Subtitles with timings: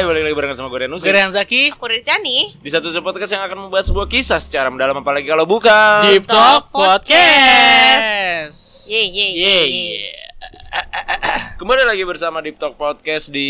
[0.00, 3.36] Hai, balik lagi barengan sama gue Renus Gue Zaki Aku Rizani Di satu satu podcast
[3.36, 8.56] yang akan membahas sebuah kisah secara mendalam apalagi kalau bukan Deep Talk Podcast
[8.88, 9.60] Ye, ye, Ye, ye.
[9.68, 10.08] ye.
[11.60, 13.44] Kembali lagi bersama Deep Talk Podcast di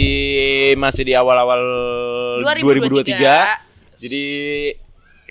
[0.75, 1.63] masih di awal-awal
[2.43, 3.15] 2023.
[3.15, 4.03] 2023.
[4.03, 4.25] Jadi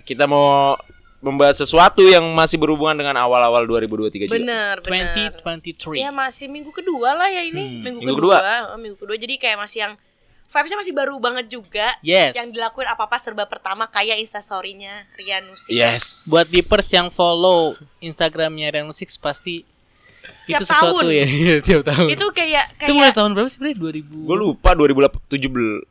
[0.07, 0.79] kita mau
[1.19, 4.39] membahas sesuatu yang masih berhubungan dengan awal-awal 2023 juga.
[4.39, 7.83] Bener, bener 2023 Ya masih minggu kedua lah ya ini Hmm.
[7.83, 8.39] Minggu, Minggu kedua.
[8.39, 8.71] kedua.
[8.71, 9.99] Oh, Minggu kedua jadi kayak masih yang
[10.49, 15.69] Vibesnya masih baru banget juga Yes Yang dilakuin apa-apa serba pertama Kayak instastorynya Rian Musik
[15.69, 16.25] Yes.
[16.25, 19.61] Buat Deepers yang follow Instagramnya Rian Musik pasti
[20.45, 21.13] Tiap Itu sesuatu tahun.
[21.13, 23.59] ya Iya, Tiap tahun Itu kayak Itu mulai kayak tahun berapa sih?
[23.61, 25.29] 2000 Gue lupa 2017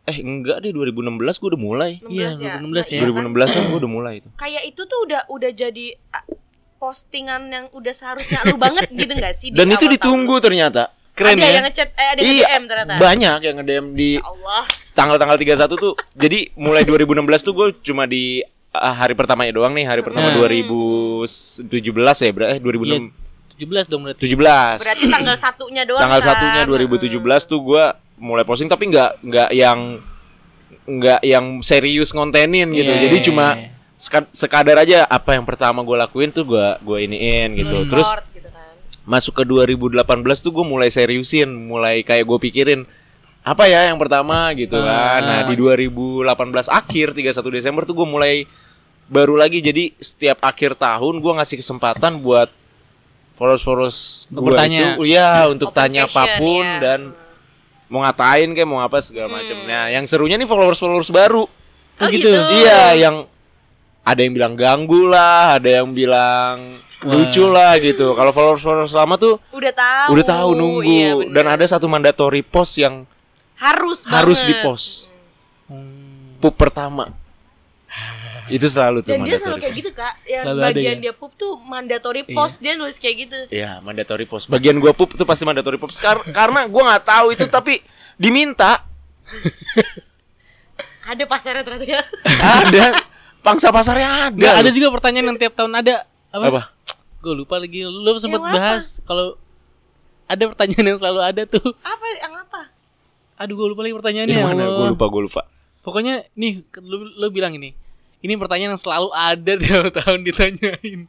[0.04, 1.06] eh enggak deh 2016
[1.38, 1.90] gue udah mulai.
[2.02, 2.54] 16 Iya, ya.
[2.58, 2.98] 2016 ya.
[2.98, 3.30] Nah, iya kan?
[3.30, 4.28] 2016 kan gue udah mulai itu.
[4.34, 6.24] Kayak itu tuh udah udah jadi ah,
[6.78, 10.90] postingan yang udah seharusnya lu banget gitu gak sih di Dan itu ditunggu ternyata.
[11.18, 14.10] Keren ada ya yang ngechat eh, ada yang Iya, DM ternyata banyak yang nge-DM di
[14.16, 15.92] Allah tanggal-tanggal 31 tuh.
[16.14, 17.10] jadi mulai 2016
[17.42, 20.38] tuh gue cuma di ah, hari pertamanya doang nih, hari pertama Nah.
[20.38, 21.66] 2017
[22.20, 23.26] ya, berarti eh 2006
[23.58, 24.38] 17 dong berarti 17.
[24.78, 26.28] Berarti tanggal satunya doang tanggal kan?
[26.30, 27.84] satunya 2017 tuh gue
[28.16, 29.98] mulai posting tapi nggak nggak yang
[30.84, 32.86] nggak yang serius ngontenin gitu.
[32.88, 33.74] Iya, Jadi iya, cuma iya.
[33.94, 37.76] seka- sekadar aja apa yang pertama gue lakuin tuh gue gue iniin gitu.
[37.82, 37.90] Hmm.
[37.90, 38.08] Terus.
[39.08, 40.04] Masuk ke 2018
[40.38, 42.80] tuh gue mulai seriusin, mulai kayak gue pikirin
[43.40, 45.20] apa ya yang pertama gitu kan.
[45.22, 45.46] Nah, Ah.
[45.48, 46.28] di 2018
[46.68, 48.44] akhir 31 Desember tuh gue mulai
[49.08, 52.52] baru lagi jadi setiap akhir tahun gue ngasih kesempatan buat
[53.34, 54.80] followers-followers gue bertanya.
[54.92, 56.76] itu ya untuk Open tanya apa pun ya.
[56.78, 57.00] dan
[57.88, 59.36] mau ngatain kayak mau apa segala Hmm.
[59.40, 59.56] macam.
[59.64, 61.48] Nah, yang serunya nih followers-followers baru.
[61.98, 62.28] Oh, gitu?
[62.28, 63.16] Iya, yang
[64.04, 68.12] ada yang bilang ganggu lah, ada yang bilang Lucu lah gitu.
[68.12, 70.08] Kalau followers-followers lama tuh Udah tahu.
[70.12, 71.32] udah tahu nunggu Iya, bener.
[71.32, 73.06] dan ada satu mandatory post yang
[73.54, 74.50] harus harus banget.
[74.56, 74.86] di-post.
[75.64, 76.38] Hmm.
[76.38, 77.10] pup pertama.
[78.46, 79.78] Itu selalu tuh Dan dia selalu kayak post.
[79.78, 81.02] gitu kak Yang Selalu ada bagian ya?
[81.02, 82.32] dia pup tuh mandatory Iya.
[82.32, 84.44] post Dia nulis kayak gitu Iya, mandatory post.
[84.46, 87.80] Bagian gua pup tuh pasti mandatory post Kar- karena gua nggak tahu itu tapi
[88.14, 88.82] diminta
[91.04, 92.02] Ada pasarnya ternyata ya
[92.38, 92.84] ada
[93.40, 94.34] pangsa pasarnya ada.
[94.34, 96.44] Nggak, ada juga pertanyaan yang tiap tahun ada Apa?
[96.46, 96.62] apa?
[97.18, 98.54] Gue lupa lagi Lu sempet Yang apa?
[98.54, 99.26] bahas Kalau
[100.24, 102.60] ada pertanyaan yang selalu ada tuh Apa yang apa?
[103.36, 104.64] Aduh gue lupa lagi pertanyaannya Yang ya mana?
[104.68, 105.42] Gua lupa, gua lupa.
[105.80, 107.72] Pokoknya nih lu, lu bilang ini
[108.18, 111.00] Ini pertanyaan yang selalu ada tiap tahun ditanyain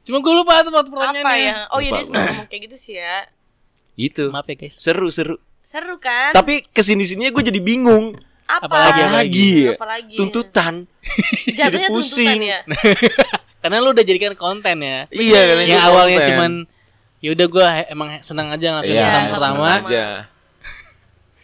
[0.00, 1.54] Cuma gue lupa tuh waktu Apa pertanyaannya ya?
[1.68, 3.26] Oh iya dia sempat ngomong kayak gitu sih ya
[3.94, 4.24] Gitu.
[4.30, 5.36] Maaf ya guys Seru, seru.
[5.60, 6.32] Seru kan?
[6.32, 8.16] Tapi ke sini sininya gue jadi bingung.
[8.44, 8.64] apa?
[8.66, 9.50] apalagi, apalagi?
[9.70, 10.16] Apalagi?
[10.16, 10.74] Tuntutan.
[11.46, 12.40] Jadi pusing.
[12.42, 12.58] tuntutan ya
[13.60, 16.52] Karena lu udah jadikan konten ya Iya, kan Yang awalnya cuman
[17.20, 20.04] ya udah gue emang senang aja ngelakuin Iya, pertama pertama aja.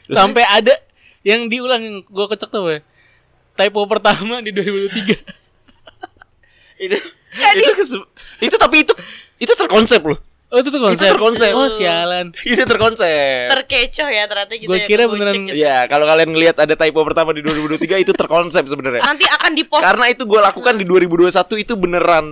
[0.07, 0.75] sampai ada
[1.27, 2.77] yang diulang yang gue kecek tuh we.
[3.57, 5.17] typo pertama di 2003
[6.77, 6.97] itu
[7.57, 8.01] itu
[8.41, 8.93] itu tapi itu
[9.37, 10.21] itu terkonsep loh.
[10.47, 11.53] Oh itu tuh konsep Itu terkonsep.
[11.53, 13.47] oh sialan Itu terkonsep.
[13.51, 15.57] Terkecoh ya ternyata gitu Gua ya kira beneran- gitu.
[15.57, 19.03] Iya, kalau kalian ngelihat ada typo pertama di 2023 itu terkonsep sebenarnya.
[19.03, 22.27] Nanti akan di post Karena itu gue lakukan di 2021 itu beneran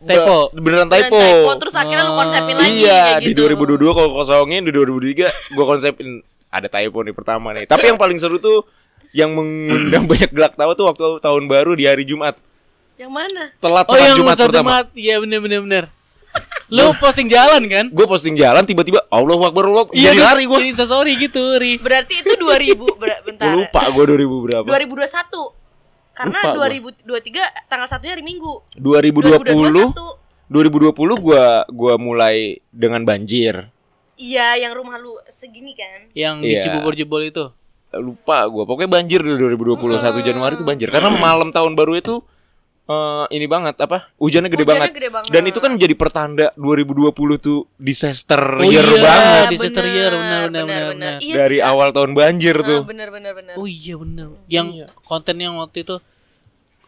[0.00, 0.48] Typo.
[0.50, 1.20] Beneran Beneran typo.
[1.60, 2.18] Terus akhirnya lu Oh.
[2.18, 3.40] konsepin lagi iya, kayak di gitu.
[3.52, 6.08] 2022 kalau kosongin di 2023 gue konsepin
[6.48, 7.68] ada typo nih pertama nih.
[7.68, 8.64] Tapi yang paling seru tuh
[9.12, 12.32] yang mengundang banyak gelak tawa tuh waktu tahun baru di hari Jumat.
[12.96, 13.44] Yang mana?
[13.56, 14.68] Telat oh yang Jumat Jumat pertama.
[14.72, 15.84] Jumat iya bener bener bener
[16.70, 19.90] lu posting jalan kan Gue posting jalan tiba-tiba Allahu Akbar Akbar.
[19.90, 20.58] iya Jadi lari gue.
[20.60, 23.46] jadi story gitu ri Berarti itu 2000 ber- bentar.
[23.48, 24.66] Gue lupa gue 2000 berapa.
[24.66, 25.60] 2021.
[26.10, 26.66] Karena Lupa gua.
[26.68, 28.52] 2023 tanggal satunya hari Minggu.
[28.74, 30.20] 2020 2021.
[30.48, 32.36] 2020 gua gua mulai
[32.68, 33.70] dengan banjir.
[34.14, 36.10] Iya, yang rumah lu segini kan.
[36.12, 36.60] yang Iya.
[36.60, 37.48] di Cibubur jebol itu
[37.92, 38.62] Lupa gua.
[38.62, 39.80] Pokoknya banjir di 2021
[40.12, 40.22] Hmm.
[40.22, 40.86] Januari itu banjir.
[40.88, 42.20] Karena malam tahun baru itu
[42.90, 44.10] eh, ini banget apa?
[44.16, 44.90] Hujannya gede Hujannya banget.
[44.92, 45.30] gede banget.
[45.30, 47.06] Dan itu kan menjadi pertanda 2020
[47.38, 51.14] tuh disaster Oh year iya, banget disaster year, benar, benar, benar, benar.
[51.20, 51.70] Iya dari sih, Kak.
[51.70, 52.80] awal tahun banjir Ah, tuh.
[52.82, 53.54] bener bener bener.
[53.54, 54.86] oh iya bener yang Iya.
[55.00, 55.96] konten yang waktu itu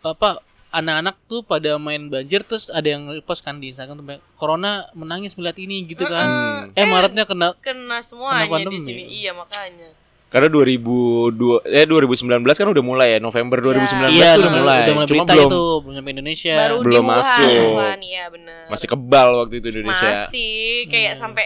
[0.00, 4.88] apa anak-anak tuh pada main banjir terus ada yang post kan di Instagram tuh corona
[4.92, 6.26] menangis melihat ini gitu kan
[6.64, 6.72] Hmm.
[6.72, 9.02] eh Maretnya kena Kena semuanya Kena di sini.
[9.20, 9.92] Iya, makanya.
[10.32, 11.28] Karena 2002
[11.62, 14.80] eh 2019 kan udah mulai ya November 2019 iya tuh udah mulai.
[14.80, 17.62] udah mulai Cuma berita belum itu belum sampai Indonesia Baru Belum Wuhan, masuk.
[17.68, 18.62] Wuhan, iya bener.
[18.66, 20.08] masih kebal waktu itu Indonesia.
[20.18, 20.56] Masih
[20.86, 21.20] kayak Hmm.
[21.20, 21.44] sampai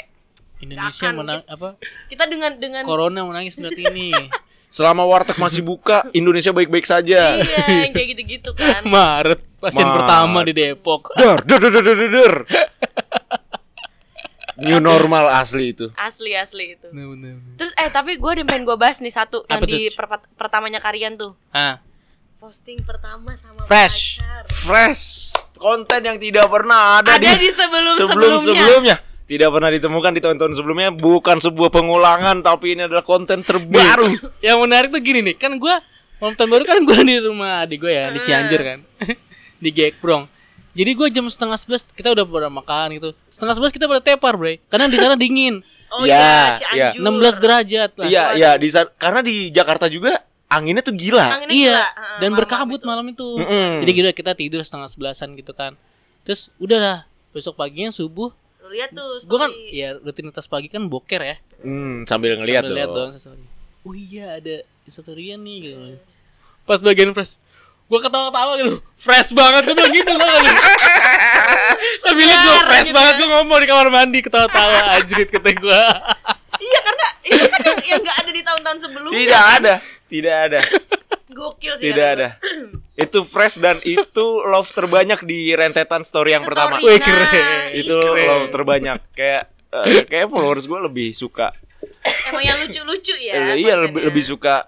[0.56, 1.68] Indonesia Akan menang apa
[2.06, 4.10] kita dengan dengan corona menangis melihat ini
[4.68, 7.38] Selama warteg masih buka, Indonesia baik-baik saja.
[7.38, 8.82] iya kayak gitu-gitu kan.
[8.88, 9.94] Maret pasien Maret.
[9.96, 12.34] pertama di Depok der, der, der, der, der.
[14.58, 15.92] New normal asli itu.
[15.92, 16.88] Asli asli itu.
[16.88, 17.54] Bener, bener, bener.
[17.56, 20.28] Terus eh tapi gue ada yang pengen gue bahas nih satu yang Apa di perpa-
[20.32, 21.36] pertamanya Karian tuh.
[21.50, 21.76] Ah,
[22.36, 24.16] Posting pertama sama Fresh.
[24.16, 24.42] pacar.
[24.48, 25.04] Fresh.
[25.52, 28.56] Konten yang tidak pernah ada, Ada di di sebelum sebelum sebelumnya.
[28.56, 28.96] sebelumnya.
[29.26, 30.88] Tidak pernah ditemukan di tahun-tahun sebelumnya.
[30.90, 34.14] Bukan sebuah pengulangan, tapi ini adalah konten terbaru.
[34.46, 35.80] yang menarik tuh gini nih, kan gua
[36.16, 38.78] malam tahun baru kan gua di rumah adik gue ya di Cianjur kan,
[39.64, 40.24] di Gekprong.
[40.76, 43.08] Jadi gua jam setengah sebelas kita udah pada makan gitu.
[43.26, 46.88] Setengah sebelas kita pada tepar bre, karena di sana dingin, Oh Ya, iya, ya.
[46.92, 47.00] Cianjur.
[47.32, 48.06] 16 derajat lah.
[48.06, 51.24] Iya, iya di karena di Jakarta juga anginnya tuh gila.
[51.32, 51.84] Anginnya Iya, gila.
[51.86, 52.86] Dan malam-malam berkabut itu.
[52.86, 53.28] malam itu.
[53.38, 53.72] Mm-mm.
[53.80, 55.78] Jadi gitu kita tidur setengah sebelasan gitu kan.
[56.22, 56.98] Terus udah lah
[57.30, 58.32] besok paginya subuh
[58.66, 59.78] lihat tuh gue kan story.
[59.78, 62.98] ya rutinitas pagi kan boker ya Hmm, sambil ngelihat Sambil lihat tuh.
[62.98, 63.44] doang story.
[63.80, 65.78] oh iya ada instastoryan nih gitu
[66.64, 67.38] pas bagian fresh
[67.86, 70.26] gue ketawa-tawa gitu fresh banget gue bilang gitu loh
[72.02, 73.20] sambil lihat gue fresh gitu banget kan.
[73.20, 75.82] gue ngomong di kamar mandi ketawa-tawa anjrit kata gue
[76.56, 79.12] Iya karena itu kan yang, yang gak ada di tahun-tahun sebelumnya.
[79.14, 79.74] Tidak ada,
[80.08, 80.60] tidak ada,
[81.28, 81.84] Gokil sih.
[81.86, 82.28] tidak ada.
[82.96, 86.56] Itu fresh dan itu love terbanyak di rentetan story yang Story.
[86.56, 86.80] pertama.
[86.80, 87.44] Wih, Nah, keren.
[87.76, 88.24] Itu Keren.
[88.24, 88.98] love terbanyak.
[89.12, 89.42] Kayak
[89.84, 91.52] eh, kayak followers gue lebih suka.
[92.24, 93.52] Emang yang lucu-lucu ya.
[93.52, 94.64] eh, iya lebih lebih suka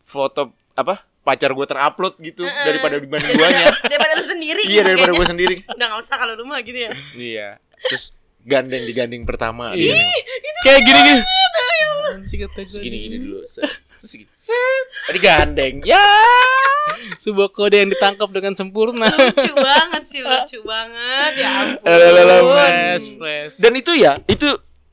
[0.00, 2.64] foto apa pacar gue terupload gitu Heeh.
[2.64, 3.66] daripada dibanding Daripada- guanya.
[3.82, 4.62] Daripada lu sendiri.
[4.62, 5.18] iya gitu daripada kayaknya.
[5.18, 5.54] gue sendiri.
[5.74, 6.90] Udah gak usah kalau rumah gitu ya.
[7.12, 7.48] Iya.
[7.84, 8.04] Terus
[8.40, 9.74] gandeng digandeng pertama.
[9.74, 9.90] Iya.
[9.90, 10.06] Gini.
[10.62, 11.22] kayak gini gini
[12.16, 13.42] Terus gini-gini dulu.
[13.42, 13.66] set.
[13.98, 14.26] Terus gini.
[15.04, 15.74] Tadi gandeng.
[15.82, 16.00] Ya.
[17.18, 21.32] sebuah kode yang ditangkap dengan sempurna Lucu banget sih, lucu banget.
[21.36, 21.82] Ya ampun.
[22.46, 24.46] Fresh fresh Dan itu ya, itu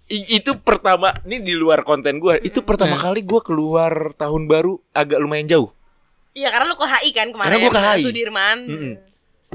[0.07, 2.41] i- itu pertama ini di luar konten gue.
[2.41, 3.00] Itu pertama Eh.
[3.00, 5.69] kali gue keluar tahun baru agak lumayan jauh.
[6.33, 7.47] Iya karena lu ke HI kan kemarin.
[7.47, 8.01] Karena gua ke HI.
[8.01, 8.57] Sudirman.
[8.63, 8.94] Mm-mm.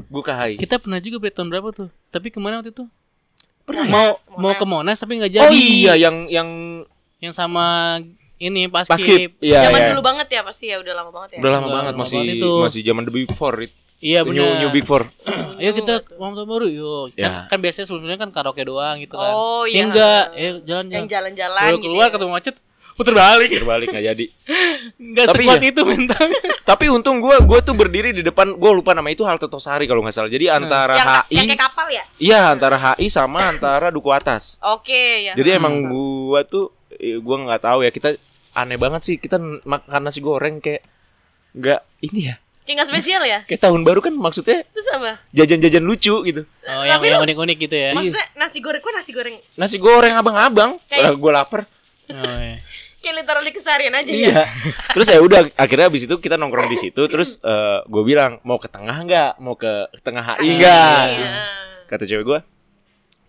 [0.00, 0.54] Gue ke HI.
[0.56, 2.86] kita pernah juga bre tahun berapa tuh tapi ke mana waktu itu
[3.64, 4.18] Monas, mau Monas.
[4.34, 6.48] mau ke Monas tapi nggak jadi Oh iya, yang yang
[7.18, 7.98] yang sama
[8.36, 9.34] ini pas paskib.
[9.36, 9.88] Iya, Zaman iya.
[9.90, 11.38] dulu banget ya pasti ya udah lama banget ya.
[11.38, 12.52] Udah lama Udah banget lama masih banget itu.
[12.62, 13.72] masih zaman the big four it.
[13.98, 15.02] iya new, benar new big four.
[15.58, 17.26] ayo kita mau tahun baru yuk Ya.
[17.44, 19.82] kan, kan biasanya sebelumnya kan karaoke doang gitu kan Oh Ya iya.
[19.84, 21.82] enggak eh jalan Yang jalan jalan-jalan gitu.
[21.82, 22.12] keluar ya.
[22.14, 22.54] ketemu macet
[22.98, 24.24] puter balik Terbalik nggak jadi.
[24.98, 25.70] nggak Tapi sekuat iya.
[25.70, 29.46] itu mentalnya Tapi untung gue gue tuh berdiri di depan gue lupa nama itu halte
[29.46, 30.26] Tosari kalau nggak salah.
[30.26, 32.04] Jadi antara yang, HI yang kayak kapal ya?
[32.18, 34.58] Iya antara HI sama antara Duku Atas.
[34.60, 35.32] Oke ya.
[35.32, 38.18] Jadi emang gua tuh eh, gua nggak tahu ya kita
[38.52, 40.82] aneh banget sih kita makan nasi goreng kayak
[41.54, 42.36] nggak ini ya
[42.66, 43.40] Kayak nggak spesial ya?
[43.48, 45.16] kayak tahun baru kan maksudnya Terus apa?
[45.32, 49.10] jajan-jajan lucu gitu oh yang Tapi yang unik-unik gitu ya Maksudnya nasi goreng kok nasi
[49.10, 51.64] goreng nasi goreng abang-abang Kayak- gua lapar
[52.10, 52.60] oh, iya.
[52.98, 54.18] Kayak literally kesarian aja ya.
[54.18, 54.40] iya
[54.94, 58.56] terus ya udah akhirnya abis itu kita nongkrong di situ terus eh, gua bilang mau
[58.56, 61.14] ke tengah nggak mau ke tengah HI nggak Iya.
[61.14, 61.34] Terus
[61.86, 62.40] kata cewek gua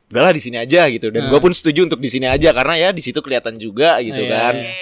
[0.10, 1.30] udahlah di sini aja gitu dan Hmm.
[1.30, 4.32] gua pun setuju untuk di sini aja karena ya di situ kelihatan juga gitu Iya,
[4.32, 4.74] kan iya.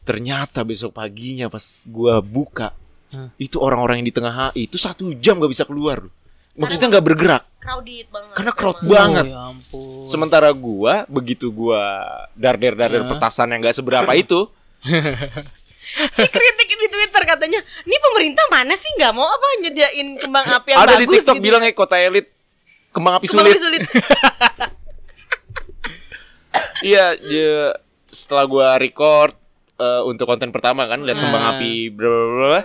[0.00, 2.74] Ternyata besok paginya pas gua buka
[3.08, 3.30] Hah.
[3.36, 6.12] itu orang-orang yang di tengah HI itu satu jam gak bisa keluar loh.
[6.52, 8.34] Maksudnya nggak bergerak Crowded banget.
[8.34, 8.88] Karena crowd emang.
[8.88, 9.24] banget.
[9.24, 11.82] oh, ya ampun sementara gua begitu gua
[12.32, 13.10] darder darder Hah?
[13.10, 14.48] petasan yang gak seberapa itu
[15.90, 20.70] Ini kritik di Twitter katanya, "Ini pemerintah mana sih nggak mau apa nyediain kembang api
[20.70, 21.42] yang ada bagus?" di TikTok gitu.
[21.42, 22.30] bilang ya kota elit
[22.90, 23.80] kembang api Kembang sulit api sulit.
[26.82, 27.74] iya ya,
[28.08, 29.34] setelah gua record
[29.76, 31.52] eh, untuk konten pertama kan lihat kembang Hmm.
[31.56, 32.60] api bla bla bla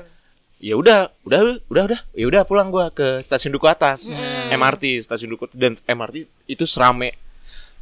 [0.65, 4.49] ya udah udah udah udah ya udah pulang gua ke stasiun Duku Atas Hmm.
[4.51, 7.13] MRT stasiun Duku dan MRT itu serame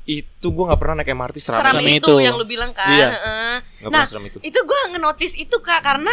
[0.04, 2.14] itu gua nggak pernah naik MRT serame Seram Seram itu, itu.
[2.20, 2.88] yang lu bilang kan.
[2.90, 3.08] Iya.
[3.10, 3.56] Heeh.
[3.80, 6.12] nggak Nah, pernah seram itu itu gue ngenotis itu kak karena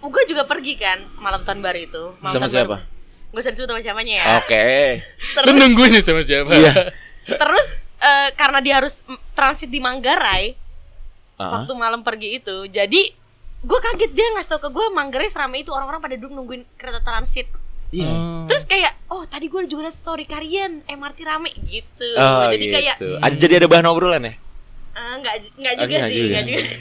[0.00, 2.02] gue juga pergi kan malam tahun baru itu.
[2.16, 2.76] Malam sama tahun siapa
[3.32, 4.24] Gue usah disebut sama siapanya ya.
[4.36, 4.66] oke
[5.34, 6.74] lu Terus, nungguin nih sama siapa Iya.
[7.24, 7.66] terus
[7.98, 9.02] eh, karena dia harus
[9.32, 10.54] transit di Manggarai
[11.34, 13.10] waktu malam pergi itu, jadi
[13.62, 16.98] gue kaget dia ngasih tau ke gue Manggarai serame itu orang-orang pada duduk nungguin kereta
[17.00, 17.46] transit.
[17.88, 18.08] Iya.
[18.08, 18.44] Hmm.
[18.44, 22.08] Terus kayak, oh tadi gue juga liat story kalian MRT rame gitu.
[22.14, 22.74] Oh, jadi gitu.
[22.74, 24.34] kayak Ada jadi ada bahan obrolan ya?
[24.92, 26.32] eh, nggak nggak Oh, juga nggak sih, juga.
[26.32, 26.62] nggak juga.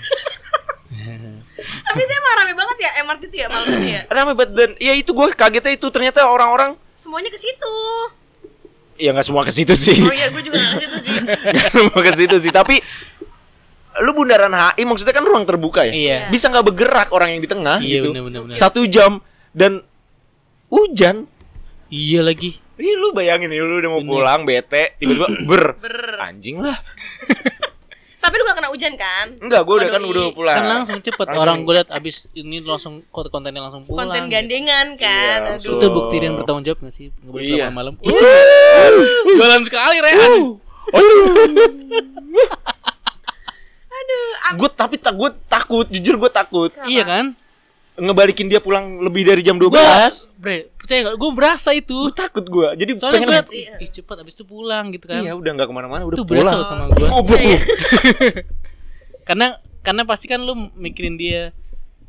[1.61, 4.01] Tapi itu emang rame banget ya MRT itu ya malam itu ya.
[4.15, 7.75] Rame banget dan ya itu gue kagetnya itu ternyata orang-orang Semuanya ke situ.
[8.95, 9.97] ya nggak semua ke situ sih.
[9.99, 11.13] Oh iya, gue juga nggak ke situ sih.
[11.53, 12.75] Nggak semua ke situ sih, tapi
[14.01, 15.93] lu bundaran HI maksudnya kan ruang terbuka ya.
[15.93, 18.11] iya Bisa nggak bergerak orang yang di tengah iya gitu.
[18.11, 19.85] benar benar Satu jam dan
[20.67, 21.29] hujan.
[21.87, 24.09] iya lagi Ih lu bayangin nih lu udah mau Bener.
[24.11, 26.17] pulang bete tiba-tiba ber Ber.
[26.19, 26.73] anjing lah.
[28.17, 29.33] Tapi lu gak kena hujan kan?
[29.37, 30.53] Enggak, gue udah kan udah pulang.
[30.55, 31.41] kan langsung cepet Langsung.
[31.41, 35.39] orang gue liat abis ini langsung kont- kontennya langsung pulang Konten gandengan kan.
[35.47, 35.73] Iya, Aduh.
[35.75, 37.65] itu bukti dan bertanggung jawab gak sih nggak boleh Iya.
[37.69, 37.93] malam
[39.31, 40.49] jualan sekali Rehan Aduh.
[44.11, 47.25] Aduh, aku Gue tapi tak gue takut, jujur gue takut Iya kan?
[47.93, 49.67] ngebalikin dia pulang lebih dari jam 12.
[49.67, 51.15] Gua, bre, percaya gak?
[51.15, 51.93] Gue berasa itu.
[52.01, 52.67] Gue takut gue.
[52.73, 53.63] Jadi Soalnya pengen gue sih.
[53.67, 55.21] ih cepet abis itu pulang gitu kan.
[55.21, 56.55] Iya, udah nggak ke mana-mana, udah itu berasa pulang.
[56.55, 57.05] loh sama gue.
[57.05, 57.57] Goblok lu.
[59.27, 59.47] Karena
[59.81, 61.53] karena pasti kan lu mikirin dia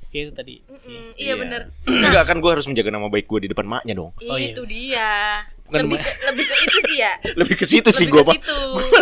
[0.09, 1.01] ya itu tadi Mm-mm, sih.
[1.17, 4.13] iya bener Enggak kan gue harus menjaga nama baik gue di depan maknya dong.
[4.23, 4.53] Oh, iya.
[4.53, 8.13] Itu dia Bukan lebih ke, lebih ke itu sih ya Lebih ke situ sih Lebih
[8.13, 8.41] gue ke pak.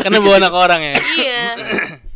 [0.00, 0.94] Karena bawa anak orang ya.
[1.18, 1.42] Iya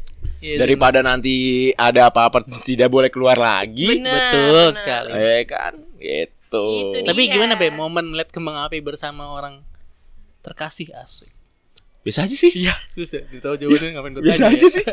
[0.45, 1.35] Iya, Daripada nanti
[1.73, 3.97] ada apa-apa tidak boleh keluar lagi.
[3.97, 4.77] Bener Betul bener.
[4.77, 5.11] sekali.
[5.15, 6.65] Eh kan, gitu.
[6.85, 7.09] Itu dia.
[7.09, 9.65] Tapi gimana be momen melihat kembang api bersama orang
[10.41, 11.33] terkasih asik.
[12.05, 12.53] Biasa aja sih.
[12.53, 14.69] Iya, terus deh, tahu jawabannya ngapain gue Biasa tanya aja ya?
[14.71, 14.85] sih.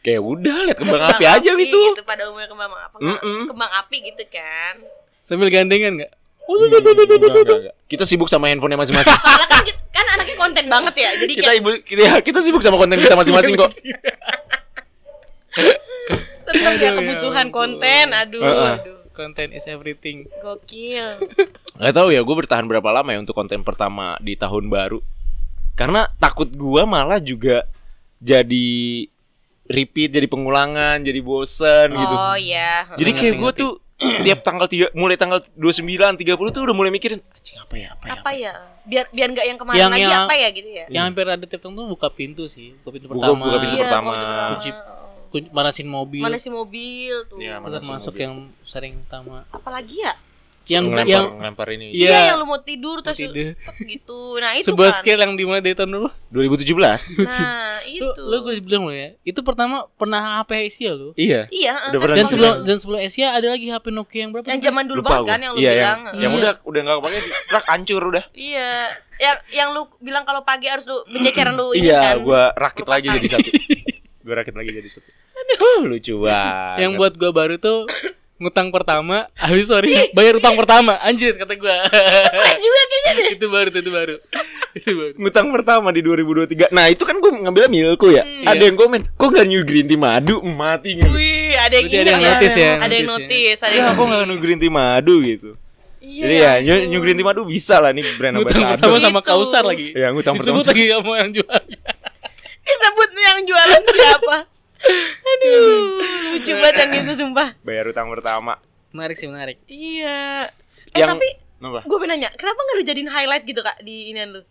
[0.00, 1.80] Kayak udah lihat kembang Kembang api aja gitu.
[2.00, 2.96] pada umumnya kembang apa
[3.44, 4.74] kembang api gitu kan
[5.20, 6.12] Sambil gandengan enggak?
[6.40, 7.74] Enggak, enggak, enggak.
[7.84, 9.12] Kita sibuk sama handphonenya masing-masing.
[9.12, 9.60] soalnya kan
[9.92, 12.96] kan anaknya konten banget ya jadi kita kayak ibu kita ya, kita sibuk sama konten
[12.96, 13.68] kita masing-masing kok.
[16.44, 17.52] Tetap ya ya kebutuhan ampun.
[17.52, 18.74] konten aduh Heeh.
[18.78, 20.30] aduh Content is everything.
[20.38, 21.18] gokil
[21.74, 25.02] Gak tahu ya, gue bertahan berapa lama ya untuk konten pertama di tahun baru.
[25.74, 27.66] Karena takut gue malah juga
[28.16, 29.06] jadi
[29.64, 32.14] repeat, jadi pengulangan, jadi bosen gitu.
[32.14, 33.72] oh iya Jadi kayak gue tuh
[34.22, 35.82] tiap tanggal tiga, mulai tanggal 29,
[36.14, 38.12] 30 tuh udah mulai mikirin anjing apa ya, apa ya.
[38.14, 38.52] apa ya
[38.84, 41.44] biar biar nggak yang kemarin Yang- lagi yang- apa ya gitu ya Yang hampir ada
[41.44, 43.42] tiap tahun tuh buka pintu sih, buka pintu Buka- pertama.
[43.44, 44.06] buka pintu Iya, pertama.
[44.08, 44.96] mau Kunci- pertama.
[45.48, 46.20] Manasin mobil.
[46.20, 48.22] mana si mobil tuh Iya, Manasin termasuk mobil.
[48.22, 49.44] yang sering utama.
[49.48, 50.14] apalagi ya
[50.68, 51.86] Yang ngelempar, yang ngelempar ini.
[51.90, 52.04] Iya.
[52.04, 53.56] iya yang lu mau tidur terus tidur.
[53.80, 56.08] gitu nah itu Sebuah kan skill yang dimulai dari tahun dulu.
[56.28, 57.24] 2017.
[57.24, 59.16] nah itu Lu, lu gue bilang lo ya.
[59.22, 61.16] Itu pertama pernah HP Asia lo.
[61.16, 61.48] iya.
[61.48, 64.44] iya Udah kan pernah Dan sebelum dan sebelum Asia ada lagi HP Nokia yang berapa?
[64.46, 66.38] yang zaman dulu Lupa banget kan yang lu iya, bilang yang, yang Iya.
[66.38, 67.18] udah udah enggak kepake
[67.48, 68.24] rak hancur udah.
[68.30, 68.70] iya
[69.18, 72.84] yang yang lu bilang kalau pagi harus lu bececeran lu ini Iya, kan gua rakit
[72.84, 73.50] Lu lagi jadi satu.
[74.28, 75.08] gua rakit lagi jadi satu.
[75.34, 76.76] Aduh, lucu banget.
[76.78, 77.88] yang buat gua baru tuh
[78.36, 81.00] ngutang pertama, habis sorry, bayar utang pertama.
[81.00, 81.74] Anjir kata gua.
[81.88, 84.16] Pas juga kayaknya deh itu baru itu baru.
[84.70, 85.12] Itu baru.
[85.16, 86.70] ngutang pertama di 2023.
[86.70, 88.22] Nah, itu kan gua ngambilnya milku ya.
[88.22, 88.44] Hmm.
[88.44, 88.68] Ada Iya.
[88.68, 91.10] yang komen, "Kok nggak new green tea madu?" Mati gitu.
[91.10, 92.28] Wih, ada yang Berarti ini ada yang ya.
[92.30, 93.64] notice ya, Ada yang notice ya.
[93.64, 95.50] ada Ya, yang kok nggak new green tea madu gitu.
[95.98, 98.86] Iya, Jadi ya, new, new green tea madu bisa lah nih brand Ngutang ambassador.
[98.86, 99.28] pertama sama Gitu.
[99.28, 99.86] Kausar lagi.
[99.92, 100.54] Ya, ngutang pertama.
[100.54, 101.60] Disebut lagi kamu yang jual.
[102.68, 104.36] Disebut yang jualan siapa?
[105.30, 105.98] Aduh,
[106.32, 107.48] lucu banget yang itu sumpah.
[107.60, 108.60] Bayar utang pertama.
[108.92, 109.58] Menarik sih, menarik.
[109.66, 110.48] Iya.
[110.92, 114.30] Eh Yang- tapi gue pengen nanya, kenapa nggak lu jadiin highlight gitu kak di inian
[114.30, 114.42] lu?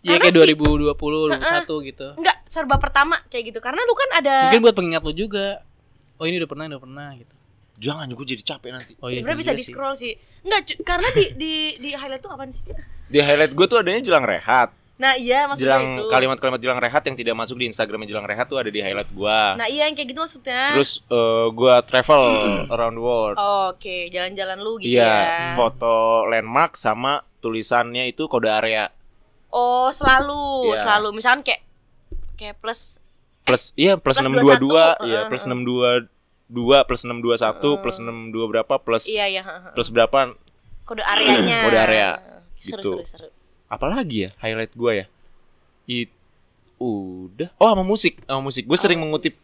[0.00, 0.56] Ya Karena kayak sih-
[0.92, 0.96] 2020,
[1.32, 2.08] 2021 gitu.
[2.16, 4.36] Enggak serba pertama kayak gitu, karena lu kan ada.
[4.48, 5.64] Mungkin buat pengingat lo juga.
[6.16, 7.34] Oh ini udah pernah, udah pernah gitu.
[7.80, 8.92] Jangan, gue jadi capek nanti.
[9.00, 9.24] Oh iya.
[9.24, 9.72] Sebenarnya bisa juga di sih.
[9.72, 10.12] scroll sih.
[10.44, 12.64] Enggak, karena di di di highlight tuh apaan sih?
[13.08, 14.76] Di highlight gue tuh adanya jelang rehat.
[15.00, 16.12] Nah iya maksudnya Jelang itu.
[16.12, 19.56] kalimat-kalimat jelang rehat yang tidak masuk di Instagramnya jelang rehat tuh ada di highlight gua.
[19.56, 20.76] Nah iya yang kayak gitu maksudnya.
[20.76, 22.22] Terus eh, gua travel
[22.76, 23.36] around the world.
[23.40, 25.56] Oh, Oke, jalan-jalan lu gitu iya, ya.
[25.56, 28.92] foto landmark sama tulisannya itu kode area.
[29.48, 30.84] Oh selalu, Iya.
[30.84, 31.08] selalu.
[31.16, 31.62] Misalkan kayak
[32.36, 33.00] kayak plus
[33.40, 35.48] Plus iya plus, Plus 622, 21, iya uh, plus uh.
[36.52, 37.76] 622 plus 621 Uh.
[37.80, 39.42] plus 62 berapa plus iya iya.
[39.72, 40.36] plus berapa
[40.84, 41.58] Kode areanya.
[41.66, 42.08] Kode area.
[42.60, 42.76] Gitu.
[42.76, 43.28] seru seru.
[43.70, 45.06] Apalagi ya highlight gua ya.
[45.86, 46.10] It
[46.76, 47.48] udah.
[47.56, 48.64] Oh, sama musik, sama musik.
[48.64, 49.04] Gue sering Oh.
[49.04, 49.36] mengutip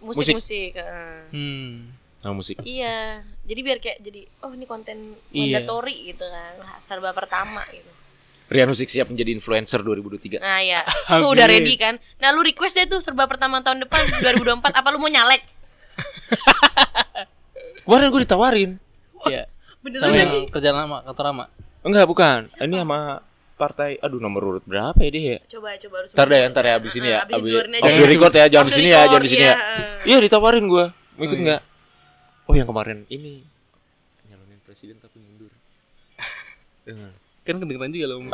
[0.00, 0.72] Musik musik.
[0.72, 1.28] heeh.
[1.28, 1.92] Hmm.
[2.20, 2.56] sama musik.
[2.60, 3.24] Iya.
[3.42, 5.60] Jadi biar kayak jadi oh ini konten Iya.
[5.60, 6.52] mandatory gitu kan.
[6.78, 7.88] Serba pertama gitu.
[8.46, 10.36] Rian Musik siap menjadi influencer 2023.
[10.36, 11.96] Nah ya, tuh udah ready kan.
[12.18, 15.40] Nah lu request deh tuh serba pertama tahun depan 2024 apa lu mau nyalek?
[17.84, 18.70] Kemarin gue ditawarin.
[19.24, 19.42] Iya.
[19.80, 21.44] Beneran Sama yang kerjaan lama, kantor lama.
[21.80, 22.38] Enggak, bukan.
[22.52, 23.24] Ini sama
[23.60, 24.00] partai.
[24.00, 25.38] Aduh, nomor urut berapa ya dia ya?
[25.52, 26.16] Coba coba harus.
[26.16, 27.28] Ntar deh, ntar ya abis ini ya.
[27.28, 27.52] Abis Abis,
[27.84, 29.52] off the record ya, jangan di sini ya, jangan di sini ya.
[29.52, 29.60] iya.
[30.08, 30.96] Iya, ditawarin gua.
[31.14, 31.44] Mau ikut Oh, iya.
[31.44, 31.60] enggak?
[32.48, 33.44] Oh, yang kemarin ini
[34.26, 35.52] nyalonin presiden tapi mundur.
[36.82, 37.12] Dengar.
[37.44, 38.24] Kan kedengeran juga lo.